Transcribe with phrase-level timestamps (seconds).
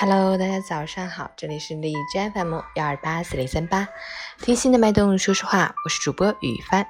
[0.00, 3.88] Hello，大家早上好，这里是荔枝 FM 幺二八四零三八，
[4.40, 6.86] 贴心的脉动说实话，我是主播雨帆。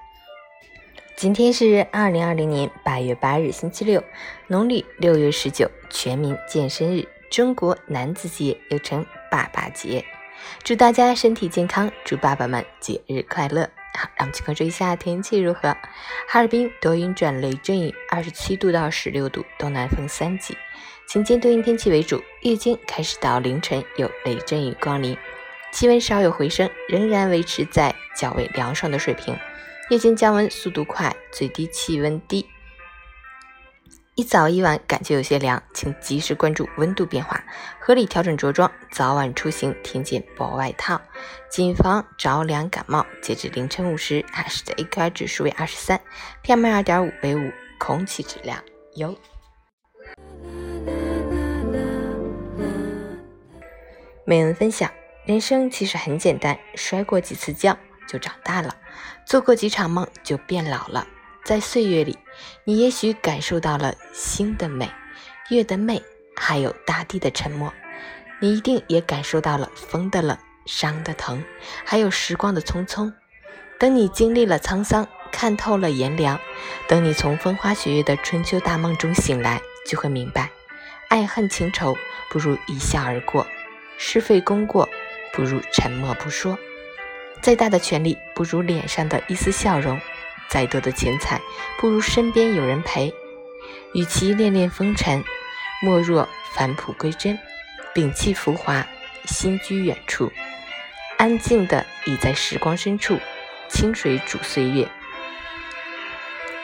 [1.17, 4.05] 今天是二零二零年八月八日，星期六，
[4.49, 10.05] 农历六月十九，全民健身日，中国男子节又称爸爸节，
[10.63, 13.71] 祝大家身体健康，祝爸爸们节日快乐。
[13.95, 15.77] 好，让我们去关注一下天气如何。
[16.29, 20.57] 哈尔滨多云转雷阵雨，二十七度到十六度，东南风三级。
[21.07, 25.17] 晴间多云天气为主，夜间开始到凌晨有雷阵雨光临，
[25.73, 29.37] 气温稍有回升，仍然维持在较为凉爽的水平。
[29.89, 32.47] 夜间降温速度快，最低气温低。
[34.19, 37.41] 一早一晚感觉有些凉，请及时关注温度变化，
[37.79, 38.69] 合理调整着装。
[38.91, 41.01] 早晚出行添件薄外套，
[41.49, 43.07] 谨防着凉感冒。
[43.23, 46.01] 截至凌晨五时，海市的 AQI 指数为二十三
[46.43, 48.61] ，PM 二点五为五，空气质量
[48.97, 49.17] 优。
[54.25, 54.91] 美文分享：
[55.27, 58.77] 人生其实很简单，摔过几次跤就长大了，
[59.25, 61.07] 做过几场梦就变老了。
[61.49, 62.19] 在岁月里，
[62.65, 64.91] 你也许感受到了星的美、
[65.49, 66.03] 月的媚，
[66.37, 67.73] 还有大地的沉默。
[68.39, 71.43] 你一定也感受到了风的冷、伤的疼，
[71.87, 73.11] 还有时光的匆匆。
[73.79, 76.39] 等你经历了沧桑，看透了炎凉，
[76.87, 80.51] 等你从风花雪月的春秋大梦中醒来，就会明白，
[81.09, 81.97] 爱恨情仇
[82.29, 83.47] 不如一笑而过。
[83.97, 84.87] 是非功过，
[85.33, 86.59] 不如沉默不说；
[87.41, 89.99] 再大的权力，不如脸上的一丝笑容；
[90.49, 91.41] 再多的钱财，
[91.79, 93.13] 不如身边有人陪。
[93.95, 95.25] 与其恋恋风尘，
[95.83, 97.39] 莫若返璞归真，
[97.95, 98.87] 摒弃浮华，
[99.25, 100.31] 心居远处，
[101.17, 103.19] 安静的倚在时光深处，
[103.69, 104.89] 清水煮岁月，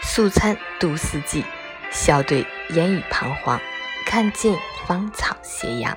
[0.02, 1.44] 素餐度四季，
[1.90, 3.60] 笑对烟雨彷徨，
[4.06, 5.96] 看尽芳草斜阳。